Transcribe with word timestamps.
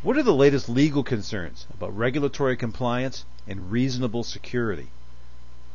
What 0.00 0.16
are 0.16 0.22
the 0.22 0.32
latest 0.32 0.68
legal 0.68 1.02
concerns 1.02 1.66
about 1.74 1.96
regulatory 1.96 2.56
compliance 2.56 3.24
and 3.48 3.72
reasonable 3.72 4.22
security? 4.22 4.86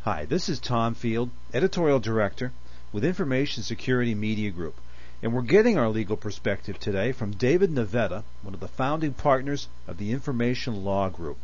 Hi, 0.05 0.23
this 0.23 0.47
is 0.47 0.62
Tom 0.62 0.96
Field, 0.96 1.29
Editorial 1.53 1.99
Director 1.99 2.54
with 2.94 3.04
Information 3.04 3.63
Security 3.63 4.15
Media 4.15 4.49
Group, 4.49 4.75
and 5.21 5.33
we're 5.33 5.41
getting 5.41 5.78
our 5.78 5.89
legal 5.89 6.15
perspective 6.15 6.79
today 6.79 7.12
from 7.12 7.31
David 7.31 7.70
Navetta, 7.70 8.23
one 8.41 8.54
of 8.54 8.62
the 8.62 8.69
founding 8.69 9.12
partners 9.12 9.67
of 9.87 9.97
the 9.97 10.13
Information 10.13 10.85
Law 10.85 11.10
Group. 11.10 11.37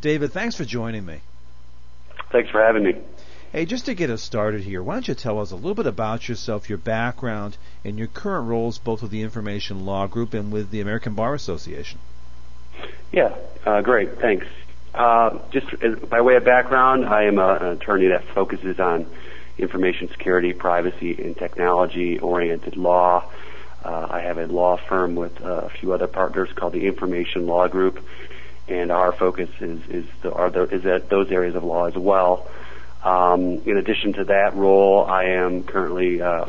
David, 0.00 0.32
thanks 0.32 0.56
for 0.56 0.64
joining 0.64 1.04
me. 1.04 1.20
Thanks 2.30 2.48
for 2.48 2.62
having 2.62 2.84
me. 2.84 2.94
Hey, 3.52 3.66
just 3.66 3.84
to 3.84 3.94
get 3.94 4.08
us 4.08 4.22
started 4.22 4.62
here, 4.62 4.82
why 4.82 4.94
don't 4.94 5.06
you 5.06 5.14
tell 5.14 5.38
us 5.38 5.50
a 5.50 5.56
little 5.56 5.74
bit 5.74 5.86
about 5.86 6.30
yourself, 6.30 6.70
your 6.70 6.78
background, 6.78 7.58
and 7.84 7.98
your 7.98 8.08
current 8.08 8.48
roles 8.48 8.78
both 8.78 9.02
with 9.02 9.10
the 9.10 9.20
Information 9.20 9.84
Law 9.84 10.06
Group 10.06 10.32
and 10.32 10.50
with 10.50 10.70
the 10.70 10.80
American 10.80 11.14
Bar 11.14 11.34
Association? 11.34 11.98
Yeah, 13.12 13.34
uh, 13.64 13.82
great. 13.82 14.18
Thanks. 14.18 14.46
Uh, 14.94 15.38
just 15.50 15.66
as, 15.82 15.98
by 15.98 16.20
way 16.20 16.36
of 16.36 16.44
background, 16.44 17.06
I 17.06 17.24
am 17.24 17.38
a, 17.38 17.54
an 17.54 17.66
attorney 17.68 18.08
that 18.08 18.24
focuses 18.34 18.78
on 18.78 19.06
information 19.58 20.08
security, 20.08 20.52
privacy, 20.52 21.22
and 21.22 21.36
technology-oriented 21.36 22.76
law. 22.76 23.24
Uh, 23.84 24.06
I 24.10 24.20
have 24.20 24.38
a 24.38 24.46
law 24.46 24.76
firm 24.76 25.14
with 25.14 25.40
a 25.40 25.68
few 25.70 25.92
other 25.92 26.06
partners 26.06 26.50
called 26.54 26.72
the 26.72 26.86
Information 26.86 27.46
Law 27.46 27.68
Group, 27.68 28.04
and 28.68 28.92
our 28.92 29.12
focus 29.12 29.50
is 29.60 29.80
is, 29.88 30.04
the, 30.22 30.32
are 30.32 30.50
the, 30.50 30.62
is 30.64 30.86
at 30.86 31.08
those 31.08 31.30
areas 31.30 31.54
of 31.54 31.64
law 31.64 31.86
as 31.86 31.94
well. 31.96 32.48
Um, 33.02 33.62
in 33.66 33.76
addition 33.76 34.12
to 34.14 34.24
that 34.24 34.54
role, 34.54 35.04
I 35.04 35.24
am 35.24 35.64
currently 35.64 36.22
uh, 36.22 36.44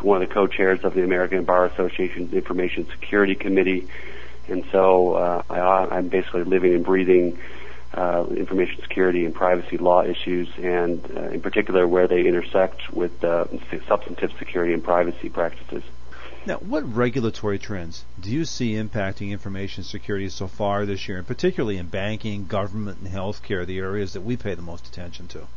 one 0.00 0.22
of 0.22 0.28
the 0.28 0.32
co-chairs 0.32 0.84
of 0.84 0.94
the 0.94 1.02
American 1.02 1.44
Bar 1.44 1.66
Association's 1.66 2.32
Information 2.32 2.86
Security 2.92 3.34
Committee, 3.34 3.88
and 4.48 4.64
so 4.72 5.14
uh, 5.14 5.42
I, 5.50 5.96
I'm 5.96 6.08
basically 6.08 6.44
living 6.44 6.74
and 6.74 6.84
breathing 6.84 7.38
uh, 7.94 8.26
information 8.30 8.80
security 8.82 9.24
and 9.24 9.34
privacy 9.34 9.78
law 9.78 10.02
issues, 10.02 10.48
and 10.58 11.04
uh, 11.16 11.28
in 11.28 11.40
particular 11.40 11.86
where 11.88 12.06
they 12.06 12.26
intersect 12.26 12.92
with 12.92 13.24
uh, 13.24 13.46
substantive 13.88 14.32
security 14.38 14.72
and 14.72 14.84
privacy 14.84 15.28
practices. 15.28 15.82
Now, 16.46 16.58
what 16.58 16.94
regulatory 16.94 17.58
trends 17.58 18.04
do 18.20 18.30
you 18.30 18.44
see 18.44 18.74
impacting 18.74 19.30
information 19.30 19.82
security 19.82 20.28
so 20.28 20.46
far 20.46 20.86
this 20.86 21.08
year, 21.08 21.18
and 21.18 21.26
particularly 21.26 21.76
in 21.76 21.86
banking, 21.86 22.46
government, 22.46 22.98
and 23.00 23.08
healthcare, 23.08 23.66
the 23.66 23.78
areas 23.78 24.12
that 24.12 24.20
we 24.20 24.36
pay 24.36 24.54
the 24.54 24.62
most 24.62 24.86
attention 24.86 25.26
to? 25.28 25.48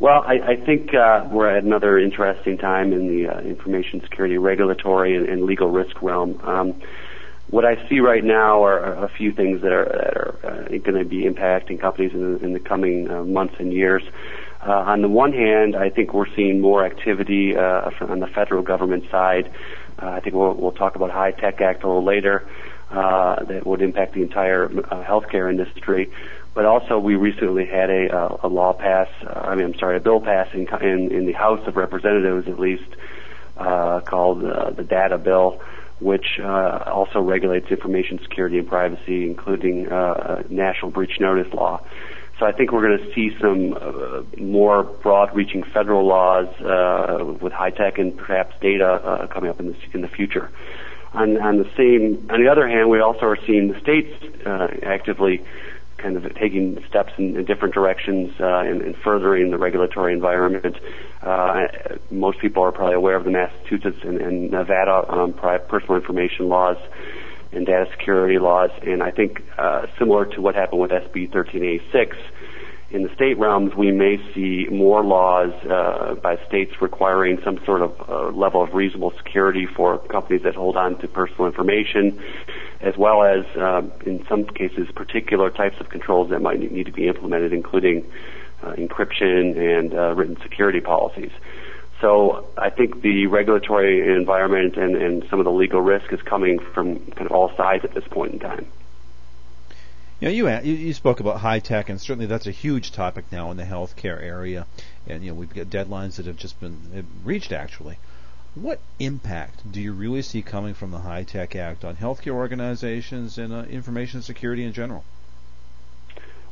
Well, 0.00 0.24
I, 0.26 0.40
I 0.40 0.56
think 0.56 0.92
uh, 0.92 1.28
we're 1.30 1.56
at 1.56 1.62
another 1.62 1.98
interesting 1.98 2.58
time 2.58 2.92
in 2.92 3.06
the 3.06 3.28
uh, 3.28 3.40
information 3.42 4.00
security 4.00 4.38
regulatory 4.38 5.16
and, 5.16 5.28
and 5.28 5.44
legal 5.44 5.70
risk 5.70 6.02
realm. 6.02 6.40
Um, 6.42 6.82
what 7.54 7.64
I 7.64 7.88
see 7.88 8.00
right 8.00 8.24
now 8.24 8.64
are 8.64 9.04
a 9.04 9.08
few 9.08 9.30
things 9.30 9.62
that 9.62 9.70
are, 9.70 9.84
that 9.84 10.16
are 10.16 10.38
uh, 10.42 10.78
going 10.78 10.98
to 10.98 11.04
be 11.04 11.22
impacting 11.22 11.80
companies 11.80 12.12
in, 12.12 12.40
in 12.40 12.52
the 12.52 12.58
coming 12.58 13.08
uh, 13.08 13.22
months 13.22 13.54
and 13.60 13.72
years. 13.72 14.02
Uh, 14.60 14.72
on 14.72 15.02
the 15.02 15.08
one 15.08 15.32
hand, 15.32 15.76
I 15.76 15.88
think 15.88 16.12
we're 16.12 16.34
seeing 16.34 16.60
more 16.60 16.84
activity 16.84 17.56
uh, 17.56 17.92
on 18.00 18.18
the 18.18 18.26
federal 18.26 18.62
government 18.62 19.08
side. 19.08 19.52
Uh, 20.02 20.08
I 20.08 20.18
think 20.18 20.34
we'll, 20.34 20.54
we'll 20.54 20.72
talk 20.72 20.96
about 20.96 21.12
HITECH 21.12 21.60
Act 21.60 21.84
a 21.84 21.86
little 21.86 22.02
later 22.02 22.44
uh, 22.90 23.44
that 23.44 23.64
would 23.64 23.82
impact 23.82 24.14
the 24.14 24.22
entire 24.22 24.64
uh, 24.64 25.04
healthcare 25.04 25.48
industry 25.48 26.10
but 26.54 26.66
also 26.66 27.00
we 27.00 27.16
recently 27.16 27.66
had 27.66 27.90
a, 27.90 28.16
uh, 28.16 28.38
a 28.44 28.48
law 28.48 28.72
pass. 28.72 29.08
Uh, 29.22 29.40
I 29.44 29.56
mean, 29.56 29.66
I'm 29.66 29.74
sorry, 29.74 29.96
a 29.96 30.00
bill 30.00 30.20
passing 30.20 30.68
in, 30.80 31.10
in 31.10 31.26
the 31.26 31.32
House 31.32 31.66
of 31.66 31.76
Representatives, 31.76 32.46
at 32.46 32.60
least, 32.60 32.94
uh, 33.56 33.98
called 34.02 34.44
uh, 34.44 34.70
the 34.70 34.84
Data 34.84 35.18
Bill, 35.18 35.60
which 36.00 36.38
uh, 36.40 36.84
also 36.86 37.20
regulates 37.20 37.70
information 37.70 38.18
security 38.22 38.58
and 38.58 38.68
privacy, 38.68 39.26
including 39.26 39.90
uh, 39.90 40.42
national 40.48 40.90
breach 40.90 41.20
notice 41.20 41.52
law. 41.52 41.80
So 42.38 42.46
I 42.46 42.52
think 42.52 42.72
we're 42.72 42.82
going 42.82 42.98
to 42.98 43.14
see 43.14 43.36
some 43.40 43.74
uh, 43.74 44.22
more 44.42 44.82
broad-reaching 44.82 45.62
federal 45.62 46.04
laws 46.04 46.48
uh, 46.60 47.36
with 47.40 47.52
HITECH 47.52 47.98
and 47.98 48.16
perhaps 48.16 48.56
data 48.60 48.86
uh, 48.86 49.26
coming 49.28 49.50
up 49.50 49.60
in 49.60 49.68
the, 49.68 49.76
in 49.92 50.00
the 50.00 50.08
future. 50.08 50.50
On, 51.12 51.40
on 51.40 51.58
the 51.58 51.70
same, 51.76 52.28
on 52.30 52.42
the 52.42 52.50
other 52.50 52.66
hand, 52.66 52.90
we 52.90 52.98
also 52.98 53.26
are 53.26 53.38
seeing 53.46 53.68
the 53.68 53.78
states 53.78 54.12
uh, 54.44 54.66
actively 54.82 55.44
kind 56.04 56.18
of 56.18 56.34
taking 56.34 56.84
steps 56.86 57.14
in, 57.16 57.34
in 57.34 57.46
different 57.46 57.72
directions 57.72 58.38
uh, 58.38 58.60
in, 58.60 58.82
in 58.82 58.94
furthering 59.02 59.50
the 59.50 59.56
regulatory 59.56 60.12
environment. 60.12 60.76
Uh, 61.22 61.62
most 62.10 62.38
people 62.40 62.62
are 62.62 62.72
probably 62.72 62.94
aware 62.94 63.16
of 63.16 63.24
the 63.24 63.30
Massachusetts 63.30 63.96
and, 64.02 64.20
and 64.20 64.50
Nevada 64.50 65.10
um, 65.10 65.32
personal 65.32 65.96
information 65.96 66.50
laws 66.50 66.76
and 67.52 67.64
data 67.64 67.86
security 67.90 68.38
laws, 68.38 68.70
and 68.82 69.02
I 69.02 69.12
think 69.12 69.42
uh, 69.56 69.86
similar 69.98 70.26
to 70.26 70.42
what 70.42 70.54
happened 70.54 70.82
with 70.82 70.90
SB 70.90 71.32
1386, 71.32 72.16
in 72.90 73.02
the 73.02 73.14
state 73.14 73.38
realms, 73.38 73.74
we 73.74 73.90
may 73.90 74.18
see 74.34 74.66
more 74.70 75.02
laws 75.02 75.52
uh, 75.64 76.16
by 76.22 76.36
states 76.46 76.82
requiring 76.82 77.40
some 77.42 77.64
sort 77.64 77.80
of 77.80 77.92
uh, 78.08 78.28
level 78.36 78.62
of 78.62 78.74
reasonable 78.74 79.12
security 79.16 79.66
for 79.66 79.98
companies 79.98 80.42
that 80.42 80.54
hold 80.54 80.76
on 80.76 80.98
to 80.98 81.08
personal 81.08 81.46
information, 81.46 82.22
as 82.80 82.96
well 82.96 83.22
as, 83.22 83.44
uh, 83.56 83.82
in 84.04 84.26
some 84.26 84.44
cases, 84.44 84.88
particular 84.94 85.50
types 85.50 85.80
of 85.80 85.88
controls 85.88 86.30
that 86.30 86.40
might 86.40 86.60
need 86.60 86.86
to 86.86 86.92
be 86.92 87.08
implemented, 87.08 87.52
including 87.52 88.04
uh, 88.62 88.72
encryption 88.72 89.56
and 89.56 89.94
uh, 89.94 90.14
written 90.14 90.36
security 90.42 90.80
policies. 90.80 91.32
So 92.00 92.46
I 92.58 92.70
think 92.70 93.00
the 93.02 93.26
regulatory 93.28 94.14
environment 94.14 94.76
and, 94.76 94.96
and 94.96 95.24
some 95.30 95.38
of 95.38 95.44
the 95.44 95.52
legal 95.52 95.80
risk 95.80 96.12
is 96.12 96.20
coming 96.22 96.58
from 96.58 96.98
kind 96.98 97.26
of 97.26 97.32
all 97.32 97.54
sides 97.56 97.84
at 97.84 97.94
this 97.94 98.04
point 98.08 98.34
in 98.34 98.38
time. 98.40 98.66
You 100.20 100.28
know, 100.28 100.60
you 100.62 100.70
you 100.70 100.92
spoke 100.94 101.20
about 101.20 101.40
HITECH, 101.40 101.88
and 101.88 102.00
certainly 102.00 102.26
that's 102.26 102.46
a 102.46 102.52
huge 102.52 102.92
topic 102.92 103.26
now 103.32 103.50
in 103.50 103.56
the 103.56 103.64
healthcare 103.64 104.22
area. 104.22 104.66
And 105.06 105.22
you 105.22 105.30
know, 105.30 105.34
we've 105.34 105.52
got 105.52 105.66
deadlines 105.66 106.16
that 106.16 106.26
have 106.26 106.36
just 106.36 106.60
been 106.60 107.06
reached. 107.24 107.52
Actually, 107.52 107.98
what 108.54 108.80
impact 109.00 109.70
do 109.70 109.80
you 109.80 109.92
really 109.92 110.22
see 110.22 110.42
coming 110.42 110.74
from 110.74 110.90
the 110.90 110.98
HITECH 110.98 111.56
Act 111.56 111.84
on 111.84 111.96
healthcare 111.96 112.32
organizations 112.32 113.38
and 113.38 113.52
uh, 113.52 113.62
information 113.64 114.22
security 114.22 114.64
in 114.64 114.72
general? 114.72 115.04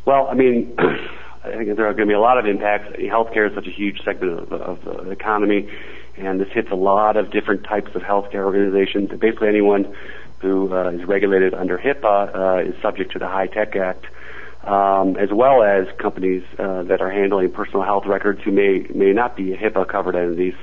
Well, 0.04 0.26
I 0.26 0.34
mean, 0.34 0.74
I 0.78 1.50
think 1.50 1.76
there 1.76 1.86
are 1.86 1.94
going 1.94 2.06
to 2.08 2.12
be 2.12 2.14
a 2.14 2.20
lot 2.20 2.38
of 2.38 2.46
impacts. 2.46 2.96
Healthcare 2.96 3.48
is 3.48 3.54
such 3.54 3.66
a 3.66 3.70
huge 3.70 4.02
segment 4.04 4.52
of, 4.52 4.52
of 4.52 4.84
the 4.84 5.10
economy, 5.10 5.68
and 6.16 6.40
this 6.40 6.48
hits 6.52 6.70
a 6.70 6.76
lot 6.76 7.16
of 7.16 7.30
different 7.30 7.64
types 7.64 7.94
of 7.94 8.02
healthcare 8.02 8.44
organizations. 8.44 9.10
Basically, 9.10 9.48
anyone 9.48 9.94
who 10.40 10.74
uh, 10.74 10.90
is 10.90 11.04
regulated 11.04 11.54
under 11.54 11.78
HIPAA 11.78 12.34
uh, 12.34 12.68
is 12.68 12.82
subject 12.82 13.12
to 13.12 13.20
the 13.20 13.28
HITECH 13.28 13.76
Act, 13.76 14.06
um, 14.64 15.16
as 15.16 15.30
well 15.32 15.62
as 15.62 15.86
companies 15.98 16.42
uh, 16.58 16.82
that 16.84 17.00
are 17.00 17.10
handling 17.10 17.50
personal 17.50 17.82
health 17.82 18.06
records 18.06 18.42
who 18.42 18.50
may 18.50 18.86
may 18.92 19.12
not 19.12 19.36
be 19.36 19.56
HIPAA 19.56 19.86
covered 19.86 20.16
entities. 20.16 20.54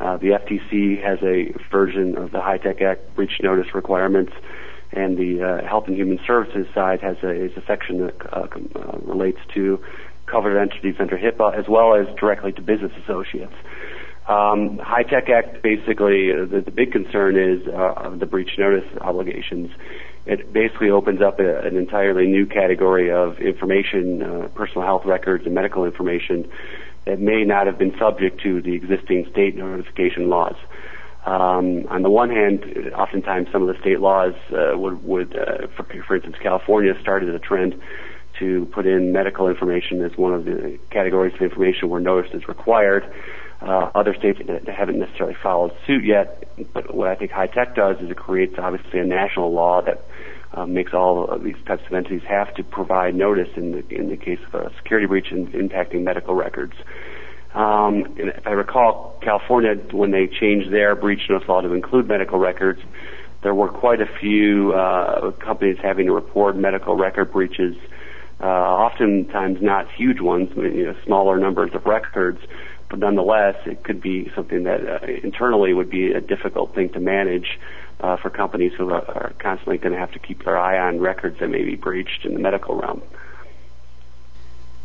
Uh, 0.00 0.16
the 0.16 0.28
FTC 0.28 1.02
has 1.02 1.18
a 1.22 1.52
version 1.70 2.16
of 2.16 2.30
the 2.30 2.40
HITECH 2.40 2.80
Act 2.80 3.14
breach 3.14 3.38
notice 3.42 3.74
requirements, 3.74 4.32
and 4.92 5.18
the 5.18 5.42
uh, 5.42 5.68
Health 5.68 5.88
and 5.88 5.96
Human 5.96 6.18
Services 6.26 6.66
side 6.74 7.00
has 7.02 7.18
a, 7.22 7.30
is 7.30 7.52
a 7.56 7.62
section 7.66 8.06
that 8.06 8.34
uh, 8.34 8.46
uh, 8.76 8.98
relates 9.02 9.38
to 9.54 9.78
covered 10.24 10.58
entities 10.58 10.94
under 10.98 11.18
HIPAA, 11.18 11.58
as 11.58 11.68
well 11.68 11.94
as 11.94 12.06
directly 12.18 12.50
to 12.52 12.62
business 12.62 12.92
associates. 13.04 13.52
Um, 14.26 14.78
HITECH 14.78 15.28
Act 15.28 15.62
basically, 15.62 16.32
uh, 16.32 16.46
the, 16.46 16.62
the 16.64 16.70
big 16.70 16.92
concern 16.92 17.36
is 17.36 17.66
the 17.66 18.26
breach 18.26 18.56
notice 18.56 18.88
obligations. 19.02 19.70
It 20.24 20.50
basically 20.50 20.90
opens 20.90 21.20
up 21.20 21.40
a, 21.40 21.60
an 21.60 21.76
entirely 21.76 22.26
new 22.26 22.46
category 22.46 23.10
of 23.10 23.38
information, 23.38 24.48
personal 24.54 24.86
health 24.86 25.04
records, 25.04 25.44
and 25.44 25.54
medical 25.54 25.84
information 25.84 26.50
that 27.06 27.20
may 27.20 27.44
not 27.44 27.66
have 27.66 27.78
been 27.78 27.96
subject 27.98 28.40
to 28.42 28.60
the 28.60 28.74
existing 28.74 29.26
state 29.30 29.56
notification 29.56 30.28
laws. 30.28 30.56
Um, 31.24 31.86
on 31.88 32.02
the 32.02 32.10
one 32.10 32.30
hand, 32.30 32.64
oftentimes 32.94 33.48
some 33.52 33.62
of 33.62 33.74
the 33.74 33.80
state 33.80 34.00
laws 34.00 34.34
uh, 34.52 34.76
would, 34.76 35.04
would 35.04 35.36
uh, 35.36 35.66
for, 35.76 35.84
for 36.06 36.16
instance, 36.16 36.36
California 36.42 36.94
started 37.00 37.28
a 37.34 37.38
trend 37.38 37.80
to 38.38 38.66
put 38.72 38.86
in 38.86 39.12
medical 39.12 39.48
information 39.48 40.02
as 40.02 40.16
one 40.16 40.32
of 40.32 40.44
the 40.46 40.78
categories 40.90 41.34
of 41.34 41.42
information 41.42 41.90
where 41.90 42.00
notice 42.00 42.32
is 42.32 42.48
required. 42.48 43.04
Uh, 43.60 43.90
other 43.94 44.14
states 44.14 44.40
haven't 44.66 44.98
necessarily 44.98 45.36
followed 45.42 45.72
suit 45.86 46.04
yet, 46.04 46.48
but 46.72 46.94
what 46.94 47.08
I 47.08 47.14
think 47.14 47.30
HITECH 47.30 47.74
does 47.74 47.98
is 48.00 48.10
it 48.10 48.16
creates 48.16 48.54
obviously 48.56 49.00
a 49.00 49.04
national 49.04 49.52
law 49.52 49.82
that 49.82 50.02
uh, 50.52 50.66
makes 50.66 50.92
all 50.92 51.28
of 51.28 51.44
these 51.44 51.56
types 51.66 51.82
of 51.86 51.92
entities 51.92 52.22
have 52.28 52.52
to 52.54 52.64
provide 52.64 53.14
notice 53.14 53.48
in 53.56 53.72
the 53.72 53.88
in 53.94 54.08
the 54.08 54.16
case 54.16 54.40
of 54.52 54.54
a 54.54 54.72
security 54.76 55.06
breach 55.06 55.30
in, 55.30 55.46
impacting 55.48 56.02
medical 56.02 56.34
records. 56.34 56.74
Um, 57.54 58.04
and 58.18 58.28
if 58.28 58.46
I 58.46 58.50
recall, 58.50 59.18
California 59.22 59.74
when 59.92 60.10
they 60.10 60.26
changed 60.26 60.72
their 60.72 60.94
breach 60.94 61.28
notice 61.28 61.48
law 61.48 61.60
to 61.60 61.72
include 61.72 62.08
medical 62.08 62.38
records, 62.38 62.80
there 63.42 63.54
were 63.54 63.68
quite 63.68 64.00
a 64.00 64.06
few 64.06 64.72
uh, 64.72 65.30
companies 65.32 65.78
having 65.82 66.06
to 66.06 66.12
report 66.12 66.56
medical 66.56 66.96
record 66.96 67.32
breaches. 67.32 67.76
Uh, 68.40 68.46
oftentimes 68.46 69.60
not 69.60 69.90
huge 69.92 70.20
ones, 70.20 70.48
you 70.56 70.86
know, 70.86 70.96
smaller 71.04 71.38
numbers 71.38 71.74
of 71.74 71.84
records, 71.84 72.40
but 72.88 72.98
nonetheless, 72.98 73.54
it 73.66 73.84
could 73.84 74.00
be 74.00 74.30
something 74.34 74.64
that 74.64 74.80
uh, 74.88 75.06
internally 75.22 75.74
would 75.74 75.90
be 75.90 76.12
a 76.12 76.20
difficult 76.20 76.74
thing 76.74 76.88
to 76.88 77.00
manage 77.00 77.58
uh, 78.00 78.16
for 78.16 78.30
companies 78.30 78.72
who 78.76 78.90
are, 78.90 79.32
constantly 79.38 79.78
going 79.78 79.92
to 79.92 79.98
have 79.98 80.12
to 80.12 80.18
keep 80.18 80.44
their 80.44 80.58
eye 80.58 80.78
on 80.78 81.00
records 81.00 81.38
that 81.40 81.48
may 81.48 81.62
be 81.62 81.76
breached 81.76 82.24
in 82.24 82.34
the 82.34 82.40
medical 82.40 82.76
realm. 82.76 83.02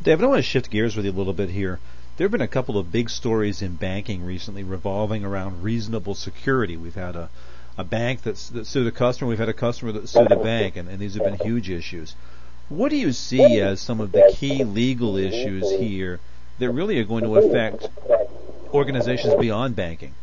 David, 0.04 0.26
I 0.26 0.28
want 0.28 0.40
to 0.40 0.44
shift 0.44 0.70
gears 0.70 0.96
with 0.96 1.06
you 1.06 1.12
a 1.12 1.14
little 1.14 1.34
bit 1.34 1.50
here. 1.50 1.80
There 2.18 2.26
have 2.26 2.32
been 2.32 2.42
a 2.42 2.48
couple 2.48 2.78
of 2.78 2.92
big 2.92 3.10
stories 3.10 3.62
in 3.62 3.76
banking 3.76 4.24
recently 4.24 4.64
revolving 4.64 5.26
around 5.26 5.64
reasonable 5.64 6.16
security. 6.16 6.78
We've 6.78 6.96
had 6.96 7.16
a, 7.16 7.30
a 7.78 7.84
bank 7.84 8.22
that's, 8.22 8.50
that 8.50 8.68
sued 8.68 8.88
a 8.88 8.92
customer. 8.92 9.30
We've 9.30 9.40
had 9.40 9.50
a 9.50 9.54
customer 9.54 9.92
that 9.94 10.08
sued 10.08 10.32
a 10.32 10.42
bank, 10.42 10.76
and, 10.76 10.88
and 10.88 11.00
these 11.00 11.16
have 11.16 11.24
been 11.24 11.40
huge 11.40 11.70
issues. 11.70 12.16
What 12.70 12.90
do 12.90 12.98
you 12.98 13.12
see 13.12 13.60
as 13.60 13.82
some 13.82 14.00
of 14.00 14.12
the 14.12 14.34
key 14.36 14.64
legal 14.64 15.18
issues 15.18 15.70
here 15.72 16.20
that 16.60 16.70
really 16.70 17.00
are 17.00 17.04
going 17.04 17.24
to 17.24 17.38
affect 17.38 17.90
organizations 18.74 19.36
beyond 19.36 19.76
banking? 19.76 20.16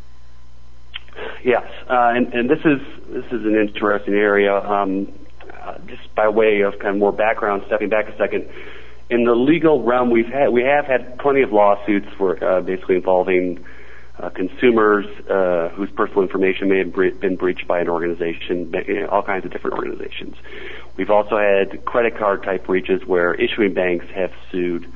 Yes, 1.44 1.64
uh, 1.90 2.12
and, 2.14 2.32
and 2.32 2.48
this 2.48 2.60
is 2.64 2.80
this 3.08 3.26
is 3.26 3.44
an 3.44 3.56
interesting 3.56 4.14
area. 4.14 4.54
Um, 4.54 5.12
uh, 5.60 5.78
just 5.86 6.14
by 6.14 6.28
way 6.28 6.60
of 6.60 6.78
kind 6.78 6.94
of 6.94 6.98
more 6.98 7.12
background, 7.12 7.62
stepping 7.66 7.88
back 7.88 8.08
a 8.08 8.16
second, 8.16 8.48
in 9.10 9.24
the 9.24 9.34
legal 9.34 9.82
realm, 9.82 10.10
we've 10.10 10.26
had 10.26 10.50
we 10.50 10.62
have 10.62 10.86
had 10.86 11.18
plenty 11.18 11.42
of 11.42 11.52
lawsuits 11.52 12.06
for 12.16 12.42
uh, 12.42 12.60
basically 12.60 12.96
involving 12.96 13.64
uh, 14.18 14.30
consumers 14.30 15.04
uh, 15.28 15.68
whose 15.70 15.90
personal 15.90 16.22
information 16.22 16.68
may 16.68 16.78
have 16.78 16.92
bre- 16.92 17.10
been 17.20 17.36
breached 17.36 17.66
by 17.66 17.80
an 17.80 17.88
organization, 17.88 18.72
all 19.10 19.22
kinds 19.22 19.44
of 19.44 19.50
different 19.50 19.76
organizations. 19.76 20.36
We've 20.96 21.10
also 21.10 21.38
had 21.38 21.84
credit 21.84 22.16
card 22.18 22.42
type 22.44 22.66
breaches 22.66 23.02
where 23.04 23.34
issuing 23.34 23.74
banks 23.74 24.06
have 24.14 24.30
sued 24.50 24.86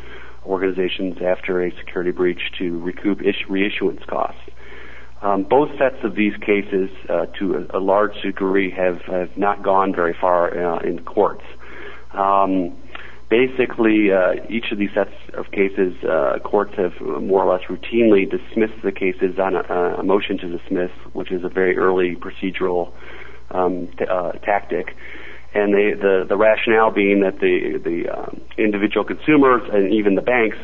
organizations 0.44 1.18
after 1.20 1.64
a 1.64 1.74
security 1.76 2.12
breach 2.12 2.52
to 2.58 2.78
recoup 2.80 3.20
ish- 3.22 3.46
reissuance 3.48 4.06
costs. 4.06 4.40
Um, 5.22 5.44
both 5.44 5.70
sets 5.78 5.96
of 6.04 6.14
these 6.14 6.36
cases, 6.36 6.90
uh, 7.08 7.26
to 7.38 7.66
a, 7.72 7.78
a, 7.78 7.80
large 7.80 8.20
degree, 8.22 8.70
have, 8.70 9.00
have 9.02 9.36
not 9.36 9.62
gone 9.62 9.94
very 9.94 10.14
far 10.20 10.76
uh, 10.76 10.78
in 10.80 11.04
courts. 11.04 11.44
Um, 12.12 12.76
basically, 13.30 14.12
uh, 14.12 14.34
each 14.50 14.72
of 14.72 14.78
these 14.78 14.90
sets 14.94 15.14
of 15.32 15.50
cases, 15.52 15.94
uh, 16.04 16.38
courts 16.44 16.74
have 16.76 17.00
more 17.00 17.44
or 17.44 17.52
less 17.52 17.64
routinely 17.68 18.30
dismissed 18.30 18.82
the 18.84 18.92
cases 18.92 19.38
on 19.38 19.56
a, 19.56 19.96
a 19.98 20.02
motion 20.02 20.36
to 20.38 20.58
dismiss, 20.58 20.90
which 21.14 21.32
is 21.32 21.44
a 21.44 21.48
very 21.48 21.78
early 21.78 22.14
procedural 22.14 22.92
um, 23.52 23.88
t- 23.98 24.04
uh, 24.04 24.32
tactic. 24.32 24.94
And 25.54 25.72
they, 25.72 25.94
the, 25.94 26.26
the 26.28 26.36
rationale 26.36 26.90
being 26.90 27.20
that 27.20 27.40
the, 27.40 27.80
the 27.82 28.10
um, 28.10 28.42
individual 28.58 29.04
consumers 29.04 29.62
and 29.72 29.94
even 29.94 30.14
the 30.14 30.22
banks 30.22 30.58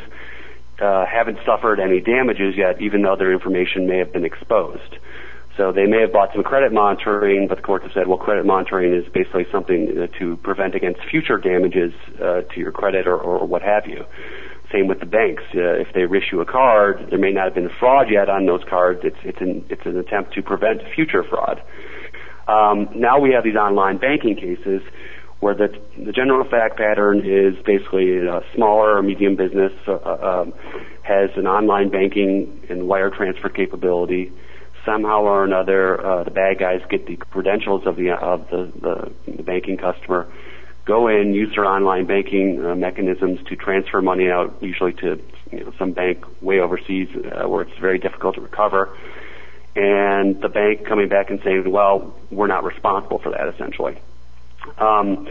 uh, 0.82 1.06
haven't 1.06 1.38
suffered 1.46 1.78
any 1.78 2.00
damages 2.00 2.54
yet, 2.56 2.82
even 2.82 3.02
though 3.02 3.16
their 3.16 3.32
information 3.32 3.86
may 3.86 3.98
have 3.98 4.12
been 4.12 4.24
exposed. 4.24 4.96
So 5.56 5.70
they 5.70 5.86
may 5.86 6.00
have 6.00 6.12
bought 6.12 6.30
some 6.34 6.42
credit 6.42 6.72
monitoring, 6.72 7.46
but 7.46 7.56
the 7.56 7.62
courts 7.62 7.84
have 7.84 7.92
said, 7.92 8.06
well, 8.08 8.18
credit 8.18 8.46
monitoring 8.46 8.94
is 8.94 9.04
basically 9.12 9.46
something 9.52 9.96
uh, 9.96 10.18
to 10.18 10.36
prevent 10.38 10.74
against 10.74 11.00
future 11.10 11.36
damages 11.36 11.92
uh, 12.20 12.40
to 12.40 12.60
your 12.60 12.72
credit 12.72 13.06
or, 13.06 13.18
or 13.18 13.46
what 13.46 13.62
have 13.62 13.86
you. 13.86 14.04
Same 14.72 14.88
with 14.88 15.00
the 15.00 15.06
banks. 15.06 15.42
Uh, 15.54 15.76
if 15.76 15.92
they 15.92 16.04
issue 16.04 16.40
a 16.40 16.46
card, 16.46 17.08
there 17.10 17.18
may 17.18 17.32
not 17.32 17.44
have 17.44 17.54
been 17.54 17.68
fraud 17.78 18.10
yet 18.10 18.30
on 18.30 18.46
those 18.46 18.62
cards. 18.64 19.00
It's 19.04 19.18
it's 19.22 19.40
an 19.42 19.66
it's 19.68 19.84
an 19.84 19.98
attempt 19.98 20.32
to 20.34 20.42
prevent 20.42 20.80
future 20.94 21.22
fraud. 21.22 21.62
Um, 22.48 22.88
now 22.96 23.20
we 23.20 23.32
have 23.32 23.44
these 23.44 23.56
online 23.56 23.98
banking 23.98 24.34
cases 24.34 24.80
where 25.42 25.54
the, 25.54 25.76
the 25.98 26.12
general 26.12 26.44
fact 26.48 26.76
pattern 26.76 27.26
is 27.26 27.56
basically 27.64 28.16
a 28.18 28.42
smaller 28.54 28.96
or 28.96 29.02
medium 29.02 29.34
business 29.34 29.72
uh, 29.88 29.94
um, 29.94 30.52
has 31.02 31.30
an 31.36 31.48
online 31.48 31.90
banking 31.90 32.64
and 32.70 32.86
wire 32.86 33.10
transfer 33.10 33.48
capability 33.48 34.30
somehow 34.84 35.22
or 35.22 35.44
another, 35.44 36.00
uh, 36.04 36.22
the 36.22 36.30
bad 36.30 36.60
guys 36.60 36.80
get 36.88 37.06
the 37.06 37.16
credentials 37.16 37.86
of 37.86 37.96
the 37.96 38.10
of 38.10 38.48
the, 38.50 38.72
the, 38.80 39.32
the 39.36 39.42
banking 39.42 39.76
customer, 39.76 40.32
go 40.84 41.08
in, 41.08 41.34
use 41.34 41.52
their 41.56 41.64
online 41.64 42.06
banking 42.06 42.64
uh, 42.64 42.76
mechanisms 42.76 43.40
to 43.48 43.56
transfer 43.56 44.00
money 44.00 44.30
out, 44.30 44.54
usually 44.60 44.92
to 44.92 45.20
you 45.50 45.64
know, 45.64 45.72
some 45.76 45.90
bank 45.90 46.24
way 46.40 46.60
overseas 46.60 47.08
uh, 47.16 47.48
where 47.48 47.62
it's 47.62 47.78
very 47.80 47.98
difficult 47.98 48.36
to 48.36 48.40
recover, 48.40 48.96
and 49.74 50.40
the 50.40 50.48
bank 50.48 50.86
coming 50.86 51.08
back 51.08 51.30
and 51.30 51.40
saying, 51.42 51.68
"Well, 51.68 52.14
we're 52.30 52.46
not 52.46 52.62
responsible 52.62 53.18
for 53.18 53.30
that," 53.30 53.48
essentially. 53.52 53.98
Um, 54.78 55.28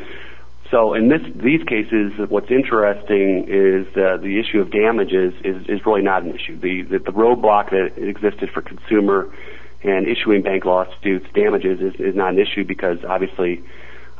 so 0.72 0.94
in 0.94 1.10
this, 1.10 1.22
these 1.36 1.62
cases, 1.63 2.13
what's 2.30 2.50
interesting 2.50 3.45
is 3.50 3.88
uh, 3.98 4.18
the 4.18 4.39
issue 4.39 4.62
of 4.62 4.72
damages 4.72 5.33
is, 5.44 5.68
is 5.68 5.86
really 5.86 6.01
not 6.01 6.24
an 6.24 6.33
issue. 6.33 6.57
The, 6.57 6.83
the, 6.83 7.00
the 7.00 7.12
roadblock 7.12 7.72
that 7.72 8.01
existed 8.01 8.50
for 8.54 8.62
consumer 8.62 9.30
and 9.83 10.07
issuing 10.07 10.44
bank 10.44 10.63
lawsuits 10.63 11.25
damages 11.33 11.81
is, 11.81 12.00
is 12.00 12.16
not 12.16 12.33
an 12.33 12.39
issue 12.39 12.63
because 12.63 13.00
obviously, 13.04 13.63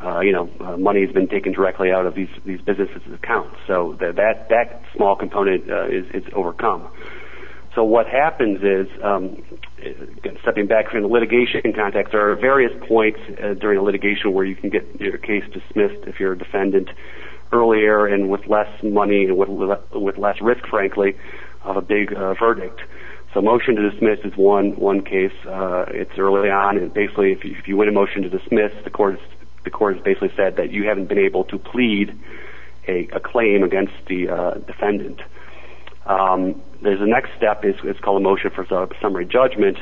uh, 0.04 0.20
you 0.20 0.34
know, 0.34 0.50
uh, 0.60 0.76
money 0.76 1.06
has 1.06 1.14
been 1.14 1.28
taken 1.28 1.54
directly 1.54 1.92
out 1.92 2.06
of 2.06 2.16
these 2.16 2.30
these 2.44 2.60
businesses' 2.62 3.02
accounts. 3.14 3.56
So 3.68 3.96
that 4.00 4.16
that, 4.16 4.50
that 4.50 4.82
small 4.96 5.16
component 5.16 5.70
uh, 5.70 5.86
is 5.86 6.06
is 6.14 6.24
overcome. 6.34 6.90
So 7.74 7.84
what 7.86 8.08
happens 8.08 8.62
is, 8.64 8.88
um, 9.02 9.42
stepping 10.42 10.68
back 10.68 10.90
from 10.90 11.04
the 11.04 11.08
litigation 11.08 11.74
context, 11.74 12.12
there 12.12 12.30
are 12.30 12.36
various 12.36 12.72
points 12.88 13.20
uh, 13.42 13.54
during 13.54 13.78
a 13.80 13.82
litigation 13.82 14.34
where 14.34 14.44
you 14.44 14.56
can 14.56 14.70
get 14.70 15.00
your 15.00 15.18
case 15.18 15.44
dismissed 15.54 16.06
if 16.06 16.20
you're 16.20 16.34
a 16.34 16.38
defendant 16.38 16.90
earlier 17.54 18.06
and 18.08 18.30
with 18.30 18.46
less 18.48 18.70
money 18.84 19.26
and 19.26 19.38
with, 19.38 19.50
with 19.94 20.18
less 20.18 20.42
risk, 20.42 20.66
frankly, 20.68 21.16
of 21.64 21.78
a 21.78 21.82
big 21.82 22.14
uh, 22.14 22.34
verdict. 22.34 22.82
So 23.34 23.42
motion 23.42 23.78
to 23.78 23.90
dismiss 23.90 24.20
is 24.26 24.36
one 24.36 24.76
one 24.76 25.04
case. 25.04 25.32
Uh, 25.46 25.86
it's 25.88 26.18
early 26.18 26.50
on, 26.50 26.78
and 26.78 26.94
basically, 26.94 27.32
if 27.32 27.46
you, 27.46 27.56
if 27.58 27.68
you 27.68 27.78
win 27.78 27.88
a 27.88 27.94
motion 27.94 28.24
to 28.24 28.30
dismiss, 28.30 28.74
the 28.84 28.90
court 28.90 29.18
has, 29.18 29.30
the 29.64 29.70
court 29.70 29.96
has 29.96 30.04
basically 30.04 30.34
said 30.36 30.58
that 30.58 30.72
you 30.72 30.84
haven't 30.84 31.08
been 31.08 31.20
able 31.20 31.46
to 31.46 31.58
plead 31.58 32.14
a, 32.90 33.08
a 33.14 33.22
claim 33.22 33.64
against 33.64 33.94
the 34.08 34.28
uh, 34.28 34.54
defendant. 34.56 35.22
Um, 36.06 36.62
there's 36.82 37.02
a 37.02 37.06
next 37.06 37.32
step 37.38 37.64
is 37.64 37.76
it's 37.84 38.00
called 38.00 38.22
a 38.22 38.24
motion 38.24 38.50
for 38.52 38.66
summary 39.02 39.26
judgment, 39.26 39.78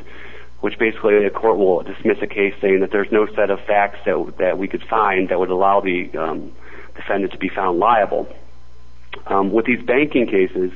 which 0.60 0.78
basically 0.78 1.24
the 1.24 1.30
court 1.30 1.58
will 1.58 1.82
dismiss 1.84 2.18
a 2.22 2.28
case 2.28 2.54
saying 2.62 2.82
that 2.82 2.92
there's 2.92 3.12
no 3.12 3.28
set 3.36 3.50
of 3.50 3.60
facts 3.62 4.00
that 4.06 4.36
that 4.38 4.58
we 4.58 4.68
could 4.68 4.84
find 4.84 5.30
that 5.30 5.40
would 5.40 5.50
allow 5.50 5.80
the 5.80 6.10
um, 6.18 6.52
defendant 6.96 7.32
to 7.32 7.40
be 7.40 7.50
found 7.50 7.80
liable. 7.80 8.28
Um, 9.26 9.52
with 9.52 9.66
these 9.66 9.82
banking 9.82 10.28
cases, 10.28 10.72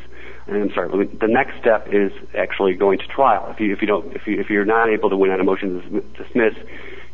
and 0.48 0.58
I'm 0.58 0.74
sorry, 0.74 1.08
the 1.08 1.28
next 1.28 1.60
step 1.60 1.88
is 1.92 2.12
actually 2.36 2.74
going 2.74 3.00
to 3.00 3.08
trial. 3.08 3.48
If 3.52 3.60
you 3.60 3.74
if 3.74 3.82
you 3.82 3.88
don't 3.88 4.16
if 4.16 4.26
you 4.28 4.40
if 4.40 4.50
you're 4.50 4.66
not 4.66 4.90
able 4.90 5.10
to 5.10 5.18
win 5.18 5.32
on 5.32 5.40
a 5.40 5.44
motion 5.44 5.82
to 5.82 6.24
dismiss, 6.24 6.54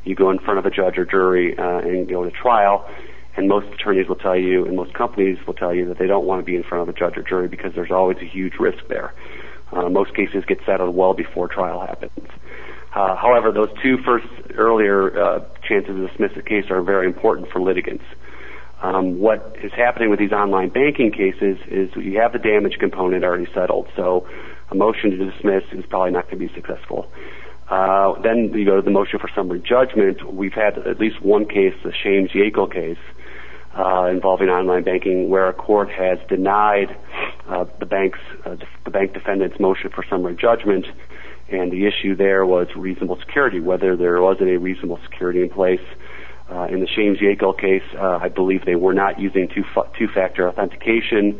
you 0.04 0.16
go 0.16 0.30
in 0.30 0.40
front 0.40 0.60
of 0.60 0.66
a 0.66 0.72
judge 0.72 0.98
or 0.98 1.06
jury 1.06 1.58
uh, 1.58 1.80
and 1.80 2.08
go 2.08 2.24
to 2.24 2.32
trial. 2.32 2.90
And 3.40 3.48
most 3.48 3.68
attorneys 3.74 4.10
will 4.10 4.18
tell 4.18 4.36
you, 4.36 4.66
and 4.66 4.76
most 4.76 4.94
companies 4.94 5.38
will 5.48 5.54
tell 5.54 5.74
you 5.74 5.86
that 5.88 5.98
they 5.98 6.08
don't 6.08 6.26
want 6.26 6.42
to 6.42 6.46
be 6.46 6.58
in 6.58 6.64
front 6.64 6.82
of 6.82 6.94
a 6.94 7.00
judge 7.00 7.16
or 7.16 7.24
jury 7.24 7.48
because 7.48 7.74
there's 7.74 7.90
always 7.90 8.18
a 8.18 8.26
huge 8.26 8.56
risk 8.60 8.86
there. 8.90 9.14
Uh, 9.72 9.88
most 9.88 10.14
cases 10.14 10.44
get 10.46 10.60
settled 10.66 10.94
well 10.94 11.14
before 11.14 11.48
trial 11.48 11.80
happens. 11.80 12.28
Uh, 12.94 13.16
however, 13.16 13.54
those 13.54 13.70
two 13.82 13.98
first 14.04 14.28
earlier 14.56 15.18
uh, 15.18 15.46
chances 15.66 15.96
to 15.96 16.06
dismiss 16.06 16.32
a 16.36 16.42
case 16.42 16.66
are 16.70 16.82
very 16.82 17.06
important 17.06 17.50
for 17.50 17.62
litigants. 17.62 18.04
Um, 18.82 19.20
what 19.20 19.56
is 19.64 19.72
happening 19.72 20.10
with 20.10 20.20
these 20.20 20.34
online 20.34 20.68
banking 20.68 21.12
cases 21.12 21.58
is 21.68 21.90
you 21.96 22.20
have 22.20 22.34
the 22.34 22.40
damage 22.40 22.78
component 22.78 23.24
already 23.24 23.48
settled, 23.54 23.88
so 23.96 24.28
a 24.70 24.76
motion 24.76 25.12
to 25.12 25.32
dismiss 25.32 25.64
is 25.72 25.86
probably 25.86 26.12
not 26.12 26.26
going 26.30 26.40
to 26.40 26.48
be 26.48 26.54
successful. 26.54 27.10
Uh, 27.70 28.20
then 28.22 28.52
you 28.54 28.66
go 28.66 28.76
to 28.76 28.82
the 28.82 28.92
motion 28.92 29.18
for 29.18 29.30
summary 29.34 29.62
judgment. 29.62 30.30
We've 30.34 30.52
had 30.52 30.78
at 30.80 31.00
least 31.00 31.22
one 31.22 31.46
case, 31.46 31.76
the 31.84 31.94
Shames-Yeakel 31.94 32.74
case, 32.74 32.98
uh, 33.80 34.08
involving 34.08 34.50
online 34.50 34.84
banking, 34.84 35.30
where 35.30 35.48
a 35.48 35.54
court 35.54 35.90
has 35.90 36.20
denied 36.28 36.96
uh, 37.48 37.66
the 37.80 37.86
bank's 37.86 38.20
uh, 38.46 38.56
the 38.84 38.92
bank 38.92 39.14
defendant's 39.14 39.60
motion 39.60 39.90
for 39.90 40.04
summary 40.10 40.36
judgment, 40.36 40.86
and 41.50 41.72
the 41.72 41.86
issue 41.86 42.16
there 42.16 42.46
was 42.46 42.68
reasonable 42.76 43.18
security, 43.20 43.60
whether 43.60 43.96
there 43.96 44.22
was 44.22 44.38
any 44.42 44.58
reasonable 44.58 45.00
security 45.04 45.42
in 45.42 45.50
place. 45.50 45.82
Uh, 46.52 46.64
in 46.64 46.80
the 46.80 46.88
Shames-Yeakel 46.88 47.60
case, 47.60 47.84
uh, 47.96 48.18
I 48.20 48.28
believe 48.28 48.66
they 48.66 48.76
were 48.76 48.94
not 48.94 49.20
using 49.20 49.48
two 49.48 49.64
two-factor 49.98 50.50
authentication, 50.50 51.40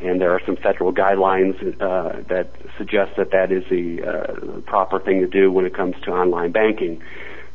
and 0.00 0.20
there 0.20 0.32
are 0.32 0.40
some 0.44 0.56
federal 0.56 0.92
guidelines 0.92 1.56
uh, 1.80 2.22
that 2.28 2.50
suggest 2.76 3.12
that 3.16 3.30
that 3.30 3.52
is 3.52 3.64
the 3.70 4.02
uh, 4.02 4.60
proper 4.62 4.98
thing 4.98 5.20
to 5.20 5.28
do 5.28 5.52
when 5.52 5.66
it 5.66 5.74
comes 5.74 5.94
to 6.02 6.10
online 6.10 6.50
banking. 6.50 7.00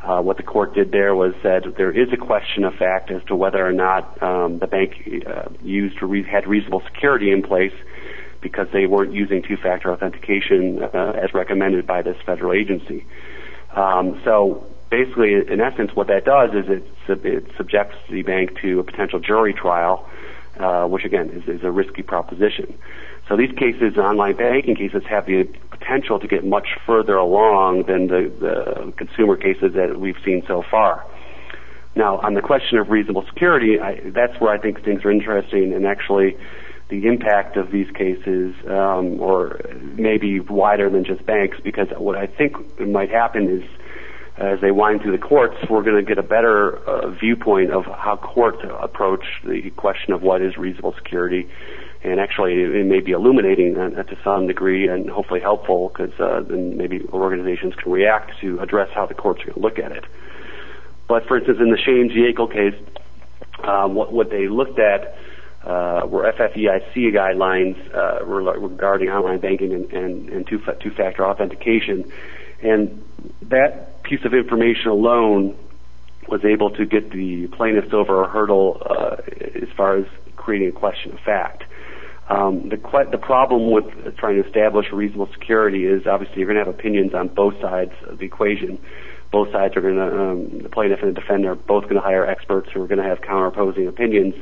Uh, 0.06 0.22
what 0.22 0.38
the 0.38 0.44
court 0.44 0.76
did 0.76 0.92
there 0.92 1.16
was 1.16 1.34
that 1.42 1.64
there 1.78 1.90
is 1.90 2.14
a 2.14 2.18
question 2.18 2.64
of 2.64 2.76
fact 2.76 3.10
as 3.10 3.24
to 3.24 3.36
whether 3.36 3.66
or 3.66 3.74
not 3.74 4.22
um, 4.22 4.60
the 4.60 4.68
bank 4.68 4.92
uh, 5.26 5.46
used 5.64 6.00
re- 6.00 6.22
had 6.22 6.46
reasonable 6.46 6.82
security 6.82 7.32
in 7.32 7.42
place 7.42 7.74
because 8.40 8.68
they 8.72 8.86
weren't 8.86 9.14
using 9.14 9.42
two-factor 9.42 9.92
authentication 9.92 10.84
uh, 10.84 11.14
as 11.20 11.34
recommended 11.34 11.88
by 11.88 12.04
this 12.04 12.18
federal 12.24 12.54
agency. 12.54 13.04
Um, 13.76 14.22
so 14.24 14.68
basically, 14.92 15.34
in 15.34 15.60
essence, 15.60 15.96
what 15.96 16.06
that 16.08 16.24
does 16.24 16.52
is 16.52 16.70
it, 16.70 16.88
sub- 17.08 17.26
it 17.26 17.48
subjects 17.58 17.96
the 18.08 18.22
bank 18.22 18.62
to 18.62 18.80
a 18.82 18.84
potential 18.84 19.20
jury 19.20 19.54
trial 19.54 20.08
uh, 20.60 20.86
which 20.86 21.04
again 21.04 21.30
is, 21.30 21.48
is 21.48 21.64
a 21.64 21.72
risky 21.72 22.02
proposition. 22.02 22.78
So 23.28 23.36
these 23.36 23.52
cases, 23.58 23.98
online 23.98 24.36
banking 24.36 24.76
cases, 24.76 25.04
have 25.10 25.26
the 25.26 25.44
potential 25.72 26.20
to 26.20 26.28
get 26.28 26.46
much 26.46 26.68
further 26.86 27.16
along 27.16 27.84
than 27.84 28.08
the, 28.08 28.32
the 28.40 28.94
consumer 28.98 29.36
cases 29.36 29.74
that 29.74 30.00
we've 30.00 30.18
seen 30.24 30.44
so 30.48 30.64
far. 30.70 31.04
Now, 31.96 32.20
on 32.20 32.34
the 32.34 32.42
question 32.42 32.78
of 32.78 32.90
reasonable 32.90 33.26
security, 33.26 33.80
I, 33.80 34.02
that's 34.12 34.40
where 34.40 34.54
I 34.54 34.58
think 34.58 34.84
things 34.84 35.04
are 35.06 35.12
interesting, 35.12 35.74
and 35.74 35.86
actually, 35.86 36.38
the 36.90 37.08
impact 37.08 37.58
of 37.58 37.72
these 37.72 37.90
cases, 37.92 38.54
um, 38.68 39.20
or 39.20 39.60
maybe 39.96 40.40
wider 40.40 40.90
than 40.90 41.04
just 41.04 41.26
banks, 41.26 41.58
because 41.64 41.88
what 41.98 42.16
I 42.16 42.28
think 42.28 42.80
might 42.80 43.10
happen 43.10 43.50
is 43.50 43.64
as 44.38 44.60
they 44.60 44.72
wind 44.72 45.02
through 45.02 45.14
the 45.14 45.18
courts, 45.18 45.56
we're 45.70 45.82
going 45.82 45.96
to 45.96 46.04
get 46.04 46.18
a 46.18 46.28
better 46.28 46.78
uh, 46.88 47.10
viewpoint 47.10 47.72
of 47.72 47.86
how 47.86 48.18
courts 48.18 48.60
approach 48.82 49.24
the 49.46 49.70
question 49.72 50.14
of 50.14 50.22
what 50.22 50.42
is 50.42 50.58
reasonable 50.58 50.94
security. 50.94 51.50
And 52.06 52.20
actually, 52.20 52.62
it 52.62 52.86
may 52.86 53.00
be 53.00 53.14
illuminating 53.14 53.76
uh, 53.76 54.04
to 54.04 54.18
some 54.24 54.46
degree 54.46 54.88
and 54.88 55.10
hopefully 55.10 55.40
helpful 55.40 55.90
because 55.90 56.14
uh, 56.20 56.42
then 56.48 56.78
maybe 56.78 57.04
organizations 57.12 57.74
can 57.74 57.92
react 57.92 58.40
to 58.42 58.60
address 58.60 58.92
how 58.94 59.08
the 59.08 59.16
courts 59.16 59.42
are 59.42 59.46
going 59.46 59.56
to 59.56 59.60
look 59.60 59.80
at 59.80 59.92
it. 59.92 60.06
But 61.08 61.26
for 61.26 61.38
instance, 61.38 61.58
in 61.60 61.72
the 61.72 61.80
Shames-Yeakel 61.80 62.54
case, 62.54 62.80
um, 63.64 63.96
what, 63.96 64.14
what 64.14 64.30
they 64.30 64.48
looked 64.48 64.78
at 64.78 65.18
uh, 65.64 66.06
were 66.06 66.32
FFIEC 66.32 67.12
guidelines 67.12 67.76
uh, 67.96 68.24
regarding 68.24 69.10
online 69.10 69.40
banking 69.40 69.74
and, 69.74 69.92
and, 69.92 70.30
and 70.30 70.48
two, 70.48 70.62
two-factor 70.80 71.26
authentication. 71.26 72.12
And 72.62 73.04
that 73.50 74.04
piece 74.04 74.24
of 74.26 74.36
information 74.36 74.92
alone 74.92 75.58
was 76.28 76.46
able 76.46 76.70
to 76.70 76.86
get 76.86 77.10
the 77.10 77.48
plaintiffs 77.48 77.94
over 77.94 78.24
a 78.24 78.28
hurdle 78.28 78.80
uh, 78.86 79.16
as 79.60 79.70
far 79.76 79.98
as 79.98 80.06
creating 80.36 80.68
a 80.68 80.72
question 80.72 81.12
of 81.14 81.20
fact. 81.22 81.64
Um, 82.28 82.70
the, 82.70 82.78
the 83.12 83.20
problem 83.20 83.72
with 83.72 83.86
trying 84.18 84.42
to 84.42 84.48
establish 84.48 84.92
reasonable 84.92 85.30
security 85.32 85.86
is 85.86 86.08
obviously 86.08 86.40
you're 86.40 86.48
going 86.52 86.58
to 86.58 86.66
have 86.66 86.74
opinions 86.74 87.14
on 87.14 87.28
both 87.28 87.60
sides 87.62 87.92
of 88.08 88.18
the 88.18 88.26
equation. 88.26 88.80
Both 89.32 89.52
sides 89.52 89.76
are 89.78 89.82
going 89.82 89.96
to, 89.96 90.22
um, 90.22 90.64
the 90.64 90.70
plaintiff 90.70 91.02
and 91.04 91.16
the 91.16 91.20
defendant 91.20 91.46
are 91.48 91.56
both 91.56 91.84
going 91.84 91.96
to 91.96 92.02
hire 92.02 92.26
experts 92.26 92.70
who 92.74 92.82
are 92.82 92.88
going 92.88 93.02
to 93.02 93.04
have 93.04 93.22
counter-opposing 93.22 93.88
opinions, 93.88 94.34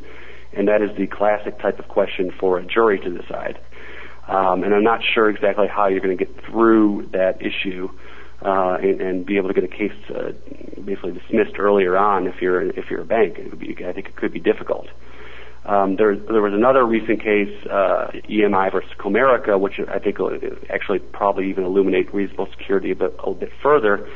and 0.53 0.67
that 0.67 0.81
is 0.81 0.95
the 0.97 1.07
classic 1.07 1.59
type 1.59 1.79
of 1.79 1.87
question 1.87 2.31
for 2.39 2.57
a 2.57 2.65
jury 2.65 2.99
to 2.99 3.09
decide. 3.09 3.59
Um, 4.27 4.63
and 4.63 4.73
I'm 4.73 4.83
not 4.83 5.01
sure 5.03 5.29
exactly 5.29 5.67
how 5.67 5.87
you're 5.87 5.99
going 5.99 6.17
to 6.17 6.25
get 6.25 6.45
through 6.45 7.09
that 7.11 7.41
issue 7.41 7.89
uh, 8.41 8.77
and, 8.81 9.01
and 9.01 9.25
be 9.25 9.37
able 9.37 9.49
to 9.49 9.53
get 9.53 9.63
a 9.63 9.67
case 9.67 9.91
uh, 10.09 10.31
basically 10.83 11.13
dismissed 11.13 11.59
earlier 11.59 11.97
on 11.97 12.27
if 12.27 12.41
you're 12.41 12.61
if 12.61 12.89
you're 12.89 13.01
a 13.01 13.05
bank. 13.05 13.37
It 13.37 13.49
would 13.49 13.59
be, 13.59 13.75
I 13.85 13.91
think 13.91 14.07
it 14.07 14.15
could 14.15 14.31
be 14.31 14.39
difficult. 14.39 14.87
Um, 15.65 15.95
there, 15.95 16.15
there 16.15 16.41
was 16.41 16.53
another 16.53 16.85
recent 16.85 17.21
case, 17.21 17.65
uh, 17.67 18.11
EMI 18.29 18.71
versus 18.71 18.91
Comerica, 18.97 19.57
which 19.57 19.79
I 19.79 19.97
think 19.97 20.17
actually 20.69 20.99
probably 20.99 21.49
even 21.49 21.63
illuminate 21.63 22.13
reasonable 22.13 22.47
security 22.57 22.91
a 22.91 22.95
bit, 22.95 23.15
a 23.23 23.33
bit 23.33 23.51
further. 23.61 24.07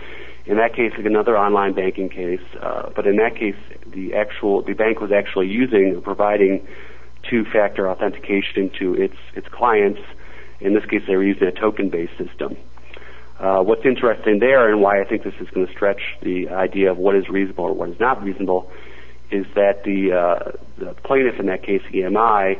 In 0.45 0.57
that 0.57 0.73
case, 0.75 0.91
another 0.97 1.37
online 1.37 1.73
banking 1.73 2.09
case, 2.09 2.41
uh, 2.61 2.89
but 2.95 3.07
in 3.07 3.17
that 3.17 3.35
case, 3.35 3.55
the 3.85 4.13
actual 4.13 4.61
the 4.61 4.73
bank 4.73 4.99
was 4.99 5.11
actually 5.11 5.47
using 5.47 6.01
providing 6.01 6.65
two-factor 7.29 7.89
authentication 7.89 8.69
to 8.79 8.93
its 8.93 9.15
its 9.35 9.47
clients. 9.49 9.99
In 10.59 10.73
this 10.73 10.85
case, 10.85 11.01
they 11.07 11.15
were 11.15 11.23
using 11.23 11.47
a 11.47 11.51
token-based 11.51 12.17
system. 12.17 12.57
Uh, 13.39 13.61
what's 13.61 13.85
interesting 13.85 14.39
there 14.39 14.71
and 14.71 14.81
why 14.81 14.99
I 14.99 15.05
think 15.05 15.23
this 15.23 15.35
is 15.39 15.49
going 15.49 15.67
to 15.67 15.71
stretch 15.71 16.01
the 16.23 16.49
idea 16.49 16.91
of 16.91 16.97
what 16.97 17.15
is 17.15 17.29
reasonable 17.29 17.65
or 17.65 17.73
what 17.73 17.89
is 17.89 17.99
not 17.99 18.23
reasonable 18.23 18.71
is 19.31 19.45
that 19.55 19.83
the, 19.83 20.11
uh, 20.13 20.51
the 20.77 20.93
plaintiff 21.03 21.39
in 21.39 21.47
that 21.47 21.63
case, 21.63 21.81
EMI, 21.91 22.59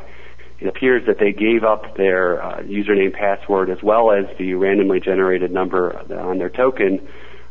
it 0.60 0.66
appears 0.66 1.06
that 1.06 1.18
they 1.18 1.32
gave 1.32 1.62
up 1.62 1.96
their 1.96 2.42
uh, 2.42 2.62
username 2.62 3.12
password 3.12 3.70
as 3.70 3.82
well 3.82 4.10
as 4.10 4.24
the 4.38 4.54
randomly 4.54 5.00
generated 5.00 5.52
number 5.52 5.96
on 6.18 6.38
their 6.38 6.50
token 6.50 7.06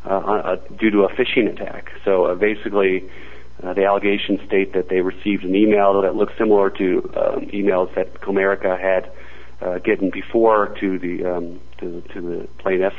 uh, 0.06 0.10
uh, 0.10 0.56
due 0.78 0.92
to 0.92 1.04
a 1.04 1.10
phishing 1.10 1.52
attack. 1.52 1.92
So 2.06 2.26
uh, 2.26 2.36
basically, 2.36 3.10
uh, 3.64 3.74
the 3.74 3.86
allegations 3.86 4.40
state 4.46 4.74
that 4.74 4.90
they 4.90 5.02
received 5.02 5.44
an 5.44 5.56
email 5.56 6.02
that 6.02 6.16
looked 6.16 6.38
similar 6.38 6.70
to 6.70 7.12
um, 7.16 7.48
emails 7.48 7.94
that 7.96 8.14
Comerica 8.22 8.80
had 8.80 9.12
uh, 9.62 9.80
given 9.80 10.10
before 10.10 10.76
to 10.80 11.00
the 11.00 11.26
um, 11.26 11.60
to, 11.80 12.02
to 12.14 12.22
the 12.22 12.48
plaintiff, 12.60 12.94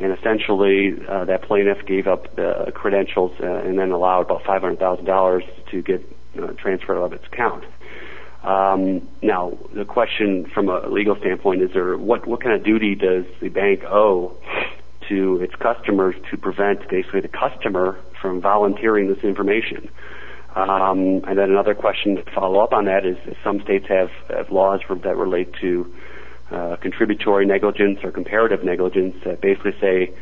and 0.00 0.16
essentially 0.16 0.94
uh, 1.08 1.24
that 1.24 1.42
plaintiff 1.42 1.84
gave 1.86 2.06
up 2.06 2.34
the 2.36 2.72
credentials 2.74 3.32
uh, 3.40 3.46
and 3.46 3.78
then 3.78 3.90
allowed 3.90 4.22
about 4.22 4.44
five 4.44 4.62
hundred 4.62 4.78
thousand 4.78 5.04
dollars 5.04 5.44
to 5.70 5.82
get 5.82 6.00
uh, 6.40 6.48
transferred 6.52 6.98
of 6.98 7.12
its 7.12 7.24
account. 7.26 7.64
Um, 8.44 9.08
now, 9.20 9.58
the 9.74 9.84
question 9.84 10.46
from 10.54 10.68
a 10.68 10.88
legal 10.88 11.16
standpoint 11.16 11.62
is 11.62 11.70
there 11.72 11.96
what 11.96 12.26
what 12.26 12.40
kind 12.42 12.54
of 12.54 12.64
duty 12.64 12.94
does 12.94 13.24
the 13.40 13.48
bank 13.48 13.84
owe 13.84 14.36
to 15.08 15.40
its 15.42 15.54
customers 15.56 16.14
to 16.30 16.36
prevent 16.36 16.88
basically 16.88 17.20
the 17.20 17.28
customer 17.28 17.98
from 18.20 18.40
volunteering 18.40 19.08
this 19.08 19.24
information? 19.24 19.90
Um, 20.54 21.22
and 21.26 21.38
then 21.38 21.50
another 21.50 21.74
question 21.74 22.16
to 22.16 22.24
follow 22.34 22.60
up 22.60 22.72
on 22.72 22.86
that 22.86 23.06
is, 23.06 23.16
is 23.26 23.36
some 23.44 23.60
states 23.62 23.86
have, 23.88 24.10
have 24.28 24.50
laws 24.50 24.80
that 24.88 25.16
relate 25.16 25.52
to 25.60 25.92
uh, 26.50 26.76
contributory 26.76 27.46
negligence 27.46 27.98
or 28.02 28.10
comparative 28.10 28.64
negligence 28.64 29.14
that 29.24 29.40
basically 29.40 29.74
say 29.80 30.12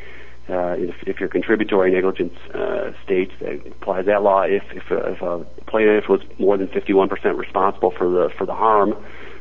uh, 0.49 0.75
if, 0.79 0.95
if 1.07 1.21
your 1.21 1.29
contributory 1.29 1.93
negligence 1.93 2.35
uh, 2.55 2.93
states 3.05 3.33
that 3.41 3.67
applies 3.67 4.07
that 4.07 4.23
law 4.23 4.43
if 4.43 4.63
if, 4.73 4.85
if 4.91 5.23
a 5.23 5.45
plaintiff 5.67 6.09
was 6.09 6.21
more 6.39 6.57
than 6.57 6.69
51% 6.69 7.37
responsible 7.37 7.91
for 7.91 8.09
the 8.09 8.31
for 8.37 8.47
the 8.47 8.55
harm, 8.55 8.95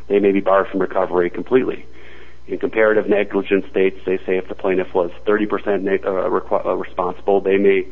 they 0.08 0.20
may 0.20 0.32
be 0.32 0.42
barred 0.42 0.68
from 0.68 0.82
recovery 0.82 1.30
completely. 1.30 1.86
In 2.48 2.60
comparative 2.60 3.10
negligence 3.10 3.66
states, 3.72 3.98
they 4.06 4.18
say 4.18 4.38
if 4.38 4.48
the 4.48 4.54
plaintiff 4.54 4.94
was 4.94 5.10
30% 5.26 5.82
ne- 5.82 5.96
uh, 5.96 6.30
requ- 6.30 6.64
uh, 6.64 6.76
responsible, 6.76 7.42
they 7.42 7.58
may 7.58 7.88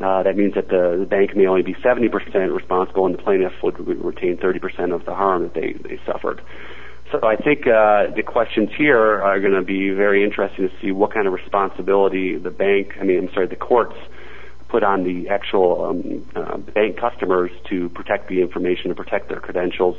uh, 0.00 0.22
that 0.22 0.36
means 0.36 0.54
that 0.54 0.68
the, 0.68 0.96
the 1.00 1.06
bank 1.06 1.34
may 1.34 1.46
only 1.46 1.62
be 1.62 1.74
70% 1.74 2.54
responsible, 2.54 3.06
and 3.06 3.18
the 3.18 3.22
plaintiff 3.22 3.52
would, 3.64 3.78
would 3.84 4.04
retain 4.04 4.36
30% 4.36 4.94
of 4.94 5.04
the 5.04 5.14
harm 5.14 5.42
that 5.42 5.54
they, 5.54 5.72
they 5.72 6.00
suffered. 6.06 6.40
So 7.10 7.20
I 7.22 7.36
think 7.36 7.66
uh, 7.66 8.08
the 8.14 8.22
questions 8.22 8.68
here 8.76 9.22
are 9.22 9.40
going 9.40 9.54
to 9.54 9.62
be 9.62 9.90
very 9.90 10.22
interesting 10.22 10.68
to 10.68 10.74
see 10.80 10.92
what 10.92 11.14
kind 11.14 11.26
of 11.26 11.32
responsibility 11.32 12.36
the 12.36 12.50
bank, 12.50 12.96
I 13.00 13.04
mean, 13.04 13.18
I'm 13.18 13.32
sorry, 13.32 13.46
the 13.46 13.56
courts 13.56 13.96
put 14.68 14.82
on 14.82 15.04
the 15.04 15.30
actual 15.30 15.86
um, 15.86 16.30
uh, 16.36 16.58
bank 16.58 16.98
customers 16.98 17.50
to 17.70 17.88
protect 17.90 18.28
the 18.28 18.42
information, 18.42 18.90
to 18.90 18.94
protect 18.94 19.30
their 19.30 19.40
credentials, 19.40 19.96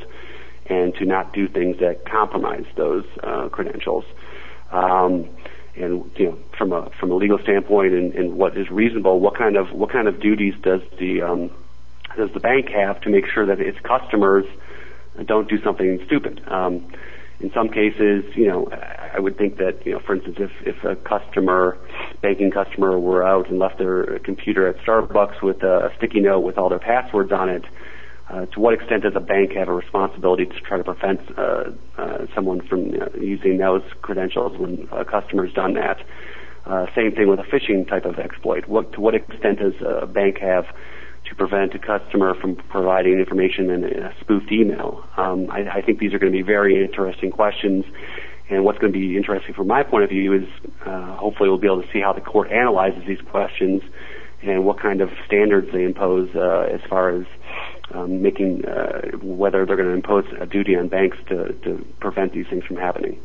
and 0.68 0.94
to 0.96 1.06
not 1.06 1.34
do 1.34 1.48
things 1.48 1.80
that 1.80 2.06
compromise 2.06 2.66
those 2.76 3.06
uh, 3.24 3.50
credentials. 3.50 4.06
Um, 4.72 5.28
and 5.76 6.12
you 6.16 6.26
know, 6.26 6.38
from 6.58 6.74
a 6.74 6.92
from 7.00 7.12
a 7.12 7.16
legal 7.16 7.40
standpoint, 7.40 7.94
and, 7.94 8.14
and 8.14 8.38
what 8.38 8.56
is 8.56 8.70
reasonable, 8.70 9.20
what 9.20 9.36
kind 9.36 9.58
of 9.58 9.72
what 9.72 9.90
kind 9.90 10.08
of 10.08 10.20
duties 10.20 10.54
does 10.62 10.82
the 11.00 11.24
um, 11.24 11.50
does 12.18 12.32
the 12.34 12.40
bank 12.40 12.70
have 12.70 13.02
to 13.02 13.10
make 13.10 13.26
sure 13.26 13.48
that 13.48 13.60
its 13.60 13.80
customers 13.80 14.46
don't 15.26 15.50
do 15.50 15.62
something 15.62 16.00
stupid. 16.06 16.42
Um, 16.48 16.92
in 17.40 17.52
some 17.54 17.70
cases, 17.70 18.26
you 18.36 18.48
know, 18.48 18.68
I 19.14 19.20
would 19.20 19.38
think 19.38 19.58
that, 19.58 19.86
you 19.86 19.94
know, 19.94 20.00
for 20.00 20.16
instance, 20.16 20.38
if, 20.40 20.52
if 20.66 20.84
a 20.84 20.96
customer, 20.98 21.78
banking 22.22 22.52
customer 22.52 23.00
were 23.00 23.26
out 23.26 23.50
and 23.50 23.60
left 23.60 23.78
their 23.78 24.20
computer 24.20 24.68
at 24.68 24.78
Starbucks 24.86 25.42
with 25.42 25.64
a 25.64 25.92
sticky 25.98 26.20
note 26.20 26.42
with 26.42 26.58
all 26.58 26.68
their 26.68 26.80
passwords 26.80 27.32
on 27.32 27.48
it, 27.50 27.64
uh, 28.30 28.46
to 28.48 28.60
what 28.60 28.74
extent 28.74 29.04
does 29.04 29.14
a 29.16 29.20
bank 29.22 29.54
have 29.54 29.70
a 29.70 29.74
responsibility 29.74 30.46
to 30.46 30.60
try 30.60 30.78
to 30.78 30.84
prevent 30.84 31.20
uh, 31.38 31.72
uh, 31.98 32.26
someone 32.36 32.62
from 32.68 32.92
using 33.20 33.58
those 33.58 33.82
credentials 34.02 34.58
when 34.58 34.88
a 34.92 35.06
customer's 35.06 35.52
done 35.54 35.74
that? 35.74 35.98
Uh, 36.66 36.86
same 36.94 37.12
thing 37.16 37.28
with 37.28 37.40
a 37.40 37.44
phishing 37.44 37.88
type 37.88 38.06
of 38.06 38.20
exploit. 38.20 38.68
What, 38.68 38.92
to 38.94 39.02
what 39.02 39.16
extent 39.16 39.60
does 39.60 39.74
a 39.82 40.06
bank 40.06 40.38
have 40.40 40.66
to 41.30 41.36
prevent 41.36 41.74
a 41.76 41.80
customer 41.80 42.34
from 42.34 42.56
providing 42.56 43.20
information 43.20 43.70
in 43.70 43.84
a 43.86 44.14
spoofed 44.20 44.52
email? 44.52 45.06
Um, 45.18 45.50
I, 45.50 45.78
I 45.78 45.82
think 45.82 46.00
these 46.00 46.14
are 46.14 46.20
going 46.20 46.32
to 46.32 46.38
be 46.38 46.44
very 46.44 46.84
interesting 46.84 47.32
questions. 47.32 47.86
And 48.50 48.66
what's 48.66 48.80
going 48.80 48.92
to 48.92 49.00
be 49.00 49.16
interesting 49.16 49.54
from 49.54 49.68
my 49.68 49.84
point 49.84 50.04
of 50.04 50.10
view 50.10 50.34
is 50.34 50.48
uh, 50.86 51.16
hopefully 51.18 51.50
we'll 51.50 51.60
be 51.60 51.68
able 51.68 51.84
to 51.84 51.92
see 51.94 52.00
how 52.00 52.14
the 52.14 52.22
court 52.22 52.52
analyzes 52.52 53.04
these 53.06 53.22
questions 53.22 53.84
and 54.42 54.66
what 54.66 54.80
kind 54.80 55.02
of 55.02 55.12
standards 55.26 55.72
they 55.72 55.84
impose 55.84 56.36
uh, 56.36 56.68
as 56.72 56.82
far 56.90 57.10
as 57.10 57.26
um, 57.94 58.22
making 58.22 58.66
uh, 58.66 59.02
whether 59.22 59.66
they're 59.66 59.76
going 59.76 59.90
to 59.90 59.94
impose 59.94 60.26
a 60.40 60.46
duty 60.46 60.76
on 60.76 60.88
banks 60.88 61.18
to, 61.28 61.54
to 61.64 61.86
prevent 62.00 62.34
these 62.34 62.48
things 62.48 62.64
from 62.66 62.78
happening. 62.78 63.22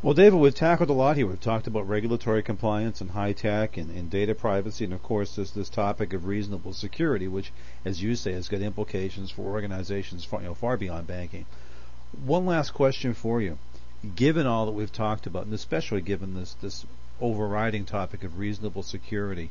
Well, 0.00 0.14
David, 0.14 0.38
we've 0.38 0.54
tackled 0.54 0.90
a 0.90 0.92
lot 0.92 1.16
here. 1.16 1.26
We've 1.26 1.40
talked 1.40 1.66
about 1.66 1.88
regulatory 1.88 2.40
compliance 2.44 3.00
and 3.00 3.10
HITECH 3.10 3.76
and, 3.76 3.90
and, 3.90 4.08
data 4.08 4.32
privacy, 4.32 4.84
and 4.84 4.94
of 4.94 5.02
course, 5.02 5.34
this 5.34 5.50
this 5.50 5.68
topic 5.68 6.12
of 6.12 6.24
reasonable 6.24 6.72
security, 6.72 7.26
which, 7.26 7.50
as 7.84 8.00
you 8.00 8.14
say, 8.14 8.32
has 8.32 8.46
got 8.46 8.60
implications 8.60 9.32
for 9.32 9.42
organizations 9.42 10.24
far, 10.24 10.40
you 10.40 10.46
know, 10.46 10.54
far 10.54 10.76
beyond 10.76 11.08
banking. 11.08 11.46
One 12.24 12.46
last 12.46 12.74
question 12.74 13.12
for 13.12 13.42
you: 13.42 13.58
Given 14.14 14.46
all 14.46 14.66
that 14.66 14.72
we've 14.72 14.92
talked 14.92 15.26
about, 15.26 15.46
and 15.46 15.52
especially 15.52 16.00
given 16.00 16.34
this 16.34 16.54
this 16.54 16.86
overriding 17.20 17.84
topic 17.84 18.22
of 18.22 18.38
reasonable 18.38 18.84
security, 18.84 19.50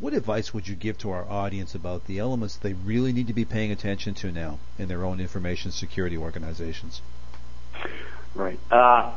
what 0.00 0.14
advice 0.14 0.52
would 0.52 0.66
you 0.66 0.74
give 0.74 0.98
to 0.98 1.12
our 1.12 1.30
audience 1.30 1.76
about 1.76 2.08
the 2.08 2.18
elements 2.18 2.56
they 2.56 2.72
really 2.72 3.12
need 3.12 3.28
to 3.28 3.32
be 3.32 3.44
paying 3.44 3.70
attention 3.70 4.14
to 4.14 4.32
now 4.32 4.58
in 4.80 4.88
their 4.88 5.04
own 5.04 5.20
information 5.20 5.70
security 5.70 6.18
organizations? 6.18 7.02
Right. 8.34 8.58
Uh, 8.70 9.12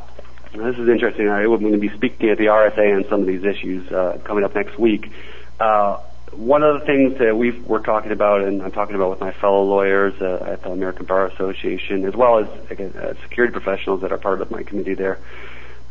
this 0.53 0.77
is 0.77 0.87
interesting. 0.87 1.29
I 1.29 1.43
am 1.43 1.59
going 1.59 1.71
to 1.71 1.77
be 1.77 1.89
speaking 1.89 2.29
at 2.29 2.37
the 2.37 2.45
RSA 2.45 2.95
on 2.95 3.09
some 3.09 3.21
of 3.21 3.27
these 3.27 3.43
issues 3.43 3.91
uh, 3.91 4.19
coming 4.23 4.43
up 4.43 4.53
next 4.53 4.77
week. 4.77 5.11
Uh, 5.59 5.99
one 6.31 6.63
of 6.63 6.79
the 6.79 6.85
things 6.85 7.17
that 7.19 7.37
we 7.37 7.63
are 7.69 7.79
talking 7.79 8.11
about, 8.11 8.41
and 8.41 8.61
I'm 8.61 8.71
talking 8.71 8.95
about 8.95 9.11
with 9.11 9.19
my 9.19 9.31
fellow 9.31 9.63
lawyers 9.63 10.19
uh, 10.21 10.45
at 10.47 10.63
the 10.63 10.71
American 10.71 11.05
Bar 11.05 11.27
Association, 11.27 12.05
as 12.05 12.15
well 12.15 12.39
as 12.39 12.71
again, 12.71 12.93
uh, 12.93 13.13
security 13.23 13.51
professionals 13.51 14.01
that 14.01 14.11
are 14.11 14.17
part 14.17 14.41
of 14.41 14.51
my 14.51 14.63
committee 14.63 14.95
there, 14.95 15.19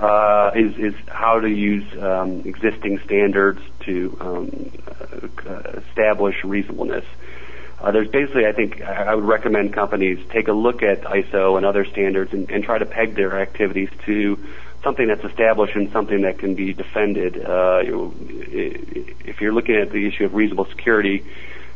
uh, 0.00 0.50
is, 0.54 0.76
is 0.78 0.94
how 1.06 1.40
to 1.40 1.48
use 1.48 1.84
um, 2.00 2.42
existing 2.44 2.98
standards 3.04 3.60
to 3.80 4.16
um, 4.20 4.70
uh, 5.46 5.80
establish 5.88 6.42
reasonableness. 6.44 7.04
Uh, 7.82 7.90
there's 7.90 8.08
basically, 8.08 8.46
I 8.46 8.52
think, 8.52 8.80
I 8.80 9.12
would 9.12 9.24
recommend 9.24 9.72
companies 9.72 10.24
take 10.30 10.46
a 10.46 10.52
look 10.52 10.84
at 10.84 11.02
ISO 11.02 11.56
and 11.56 11.66
other 11.66 11.84
standards 11.84 12.32
and, 12.32 12.48
and 12.48 12.62
try 12.62 12.78
to 12.78 12.86
peg 12.86 13.16
their 13.16 13.40
activities 13.40 13.88
to 14.06 14.38
something 14.84 15.08
that's 15.08 15.24
established 15.24 15.74
and 15.74 15.90
something 15.90 16.22
that 16.22 16.38
can 16.38 16.54
be 16.54 16.72
defended. 16.72 17.44
Uh, 17.44 17.82
if 17.82 19.40
you're 19.40 19.52
looking 19.52 19.74
at 19.74 19.90
the 19.90 20.06
issue 20.06 20.24
of 20.24 20.34
reasonable 20.34 20.64
security 20.66 21.24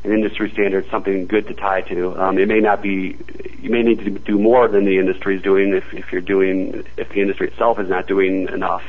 and 0.04 0.12
industry 0.12 0.48
standards, 0.52 0.88
something 0.90 1.26
good 1.26 1.48
to 1.48 1.54
tie 1.54 1.80
to. 1.82 2.16
Um, 2.16 2.38
it 2.38 2.46
may 2.46 2.60
not 2.60 2.82
be, 2.82 3.18
you 3.60 3.70
may 3.70 3.82
need 3.82 3.98
to 4.04 4.10
do 4.10 4.38
more 4.38 4.68
than 4.68 4.84
the 4.84 4.98
industry 4.98 5.36
is 5.36 5.42
doing 5.42 5.74
if, 5.74 5.92
if 5.92 6.12
you're 6.12 6.20
doing, 6.20 6.84
if 6.96 7.08
the 7.08 7.20
industry 7.20 7.48
itself 7.48 7.80
is 7.80 7.88
not 7.88 8.06
doing 8.06 8.48
enough. 8.48 8.84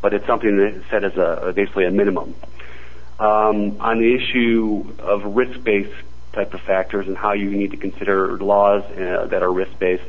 But 0.00 0.14
it's 0.14 0.26
something 0.26 0.56
that's 0.56 0.88
set 0.88 1.02
as 1.02 1.16
a 1.16 1.52
basically 1.52 1.86
a 1.86 1.90
minimum. 1.90 2.36
Um, 3.18 3.80
on 3.80 3.98
the 3.98 4.14
issue 4.14 4.92
of 5.00 5.36
risk-based 5.36 5.94
type 6.34 6.54
of 6.54 6.60
factors 6.60 7.06
and 7.06 7.16
how 7.16 7.32
you 7.32 7.50
need 7.50 7.70
to 7.70 7.76
consider 7.76 8.38
laws 8.38 8.82
uh, 8.84 9.26
that 9.30 9.42
are 9.42 9.52
risk-based, 9.52 10.04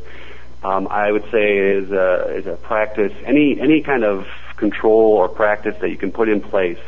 um, 0.64 0.88
I 0.88 1.12
would 1.12 1.30
say 1.32 1.58
is 1.58 1.92
a, 1.92 2.36
is 2.38 2.48
a 2.48 2.56
practice, 2.56 3.14
any, 3.24 3.60
any 3.60 3.82
kind 3.82 4.04
of 4.04 4.28
control 4.58 5.14
or 5.14 5.30
practice 5.30 5.76
that 5.82 5.90
you 5.90 5.98
can 5.98 6.12
put 6.12 6.30
in 6.30 6.42
place 6.42 6.80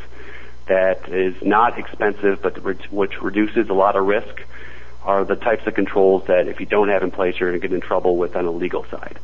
that 0.68 1.10
is 1.10 1.36
not 1.42 1.78
expensive 1.78 2.42
but 2.42 2.62
which 2.92 3.22
reduces 3.22 3.70
a 3.70 3.74
lot 3.74 3.96
of 3.96 4.06
risk 4.06 4.42
are 5.04 5.24
the 5.24 5.36
types 5.36 5.66
of 5.68 5.74
controls 5.74 6.26
that 6.28 6.48
if 6.48 6.60
you 6.60 6.66
don't 6.66 6.90
have 6.90 7.04
in 7.04 7.12
place 7.12 7.40
you're 7.40 7.50
going 7.50 7.62
to 7.62 7.68
get 7.68 7.74
in 7.74 7.82
trouble 7.82 8.18
with 8.18 8.36
on 8.36 8.46
the 8.46 8.52
legal 8.52 8.86
side. 8.86 9.20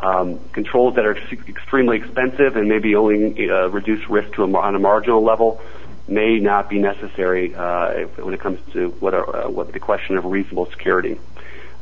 Um, 0.00 0.38
controls 0.52 0.94
that 0.94 1.04
are 1.04 1.16
ex- 1.16 1.48
extremely 1.48 1.96
expensive 1.96 2.56
and 2.56 2.68
maybe 2.68 2.94
only 2.94 3.50
uh, 3.50 3.68
reduce 3.68 4.08
risk 4.08 4.34
to 4.34 4.44
a, 4.44 4.56
on 4.56 4.76
a 4.76 4.78
marginal 4.78 5.24
level 5.24 5.60
may 6.08 6.38
not 6.38 6.68
be 6.68 6.78
necessary 6.78 7.54
uh, 7.54 8.06
when 8.16 8.34
it 8.34 8.40
comes 8.40 8.58
to 8.72 8.88
what, 9.00 9.14
are, 9.14 9.44
uh, 9.44 9.48
what 9.48 9.72
the 9.72 9.80
question 9.80 10.16
of 10.16 10.24
reasonable 10.24 10.66
security. 10.66 11.18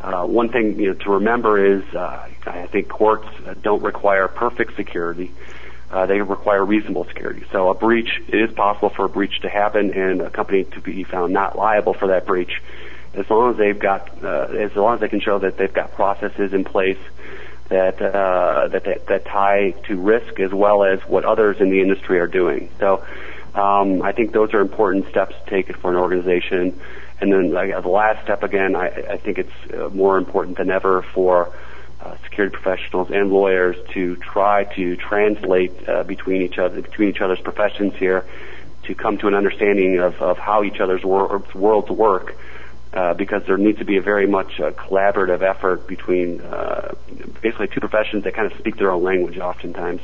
Uh, 0.00 0.26
one 0.26 0.50
thing 0.50 0.78
you 0.78 0.88
know, 0.88 0.94
to 0.94 1.10
remember 1.10 1.64
is 1.64 1.82
uh, 1.94 2.28
I 2.46 2.66
think 2.66 2.88
courts 2.88 3.28
don't 3.62 3.82
require 3.82 4.28
perfect 4.28 4.76
security. 4.76 5.32
Uh, 5.90 6.06
they 6.06 6.20
require 6.20 6.64
reasonable 6.64 7.04
security. 7.04 7.44
So 7.52 7.70
a 7.70 7.74
breach, 7.74 8.20
it 8.28 8.50
is 8.50 8.52
possible 8.52 8.90
for 8.90 9.04
a 9.04 9.08
breach 9.08 9.40
to 9.42 9.48
happen 9.48 9.94
and 9.94 10.20
a 10.20 10.30
company 10.30 10.64
to 10.64 10.80
be 10.80 11.04
found 11.04 11.32
not 11.32 11.56
liable 11.56 11.94
for 11.94 12.08
that 12.08 12.26
breach 12.26 12.60
as 13.16 13.28
long 13.30 13.52
as 13.52 13.56
they've 13.56 13.78
got, 13.78 14.22
uh, 14.22 14.48
as 14.58 14.74
long 14.76 14.94
as 14.94 15.00
they 15.00 15.08
can 15.08 15.20
show 15.20 15.38
that 15.38 15.56
they've 15.56 15.72
got 15.72 15.92
processes 15.92 16.52
in 16.52 16.64
place 16.64 16.98
that, 17.68 18.00
uh, 18.00 18.68
that, 18.68 18.84
that, 18.84 19.06
that 19.06 19.24
tie 19.24 19.70
to 19.84 19.96
risk 19.96 20.38
as 20.38 20.52
well 20.52 20.84
as 20.84 21.00
what 21.08 21.24
others 21.24 21.56
in 21.60 21.70
the 21.70 21.80
industry 21.80 22.20
are 22.20 22.26
doing. 22.26 22.68
So 22.78 23.04
um, 23.56 24.02
I 24.02 24.12
think 24.12 24.32
those 24.32 24.52
are 24.52 24.60
important 24.60 25.08
steps 25.08 25.34
to 25.44 25.50
take 25.50 25.74
for 25.78 25.90
an 25.90 25.96
organization. 25.96 26.78
And 27.20 27.32
then 27.32 27.52
like, 27.52 27.70
the 27.70 27.88
last 27.88 28.22
step, 28.24 28.42
again, 28.42 28.76
I, 28.76 28.88
I 28.88 29.16
think 29.16 29.38
it's 29.38 29.72
uh, 29.72 29.88
more 29.88 30.18
important 30.18 30.58
than 30.58 30.70
ever 30.70 31.02
for 31.14 31.56
uh, 32.00 32.16
security 32.24 32.54
professionals 32.54 33.10
and 33.10 33.30
lawyers 33.30 33.76
to 33.94 34.16
try 34.16 34.64
to 34.76 34.96
translate 34.96 35.88
uh, 35.88 36.02
between 36.04 36.42
each 36.42 36.58
other 36.58 36.82
between 36.82 37.08
each 37.08 37.22
other's 37.22 37.40
professions 37.40 37.94
here 37.94 38.26
to 38.82 38.94
come 38.94 39.16
to 39.18 39.26
an 39.26 39.34
understanding 39.34 39.98
of, 39.98 40.14
of 40.20 40.38
how 40.38 40.62
each 40.62 40.78
other's 40.78 41.02
wor- 41.02 41.42
worlds 41.54 41.90
work. 41.90 42.36
Uh, 42.92 43.12
because 43.12 43.42
there 43.46 43.58
needs 43.58 43.78
to 43.78 43.84
be 43.84 43.98
a 43.98 44.00
very 44.00 44.26
much 44.26 44.58
uh, 44.58 44.70
collaborative 44.70 45.42
effort 45.42 45.86
between 45.86 46.40
uh, 46.40 46.94
basically 47.42 47.66
two 47.66 47.80
professions 47.80 48.24
that 48.24 48.32
kind 48.32 48.50
of 48.50 48.56
speak 48.58 48.76
their 48.76 48.90
own 48.90 49.02
language 49.02 49.38
oftentimes. 49.38 50.00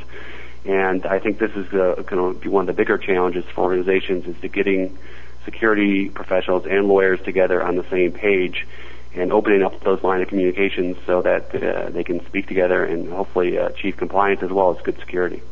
And 0.65 1.05
I 1.07 1.19
think 1.19 1.39
this 1.39 1.51
is 1.53 1.67
uh, 1.73 2.03
going 2.07 2.35
to 2.35 2.41
be 2.41 2.49
one 2.49 2.63
of 2.63 2.67
the 2.69 2.81
bigger 2.81 2.99
challenges 2.99 3.45
for 3.55 3.63
organizations 3.63 4.27
is 4.27 4.41
to 4.43 4.49
getting 4.49 4.97
security 5.45 6.09
professionals 6.09 6.67
and 6.67 6.87
lawyers 6.87 7.21
together 7.23 7.63
on 7.63 7.77
the 7.77 7.89
same 7.91 8.13
page 8.13 8.67
and 9.15 9.33
opening 9.33 9.63
up 9.63 9.83
those 9.83 10.03
line 10.03 10.23
of 10.23 10.29
communications 10.29 10.97
so 11.05 11.23
that 11.23 11.55
uh, 11.55 11.91
they 11.91 12.05
can 12.05 12.25
speak 12.27 12.47
together 12.47 12.85
and 12.85 13.11
hopefully 13.11 13.59
uh, 13.59 13.67
achieve 13.69 13.97
compliance 13.97 14.43
as 14.43 14.51
well 14.51 14.77
as 14.77 14.83
good 14.83 14.99
security. 14.99 15.43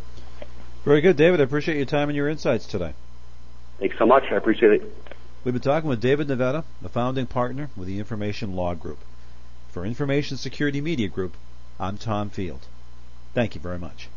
Very 0.84 1.00
good, 1.00 1.16
David. 1.16 1.40
I 1.40 1.44
appreciate 1.44 1.76
your 1.76 1.86
time 1.86 2.08
and 2.08 2.16
your 2.16 2.28
insights 2.28 2.66
today. 2.66 2.94
Thanks 3.78 3.98
so 3.98 4.06
much. 4.06 4.24
I 4.30 4.36
appreciate 4.36 4.72
it. 4.72 4.94
We've 5.44 5.54
been 5.54 5.62
talking 5.62 5.88
with 5.88 6.00
David 6.00 6.28
Navetta, 6.28 6.64
the 6.80 6.88
founding 6.88 7.26
partner 7.26 7.68
with 7.76 7.88
the 7.88 7.98
Information 7.98 8.54
Law 8.54 8.74
Group. 8.74 8.98
For 9.70 9.84
Information 9.84 10.36
Security 10.36 10.80
Media 10.80 11.08
Group, 11.08 11.36
I'm 11.78 11.96
Tom 11.96 12.30
Field. 12.30 12.66
Thank 13.34 13.54
you 13.54 13.60
very 13.60 13.78
much. 13.78 14.08